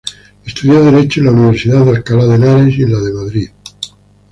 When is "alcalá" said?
1.97-2.25